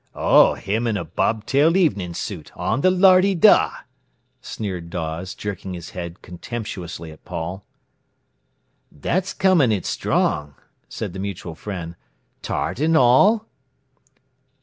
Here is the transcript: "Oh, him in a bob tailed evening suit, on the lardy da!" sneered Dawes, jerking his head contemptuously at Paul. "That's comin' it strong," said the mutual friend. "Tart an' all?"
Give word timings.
"Oh, 0.15 0.55
him 0.55 0.87
in 0.87 0.97
a 0.97 1.05
bob 1.05 1.45
tailed 1.45 1.77
evening 1.77 2.15
suit, 2.15 2.51
on 2.57 2.81
the 2.81 2.89
lardy 2.89 3.35
da!" 3.35 3.71
sneered 4.41 4.89
Dawes, 4.89 5.35
jerking 5.35 5.75
his 5.75 5.91
head 5.91 6.23
contemptuously 6.23 7.11
at 7.11 7.23
Paul. 7.23 7.63
"That's 8.91 9.31
comin' 9.31 9.71
it 9.71 9.85
strong," 9.85 10.55
said 10.89 11.13
the 11.13 11.19
mutual 11.19 11.53
friend. 11.53 11.95
"Tart 12.41 12.79
an' 12.81 12.95
all?" 12.95 13.45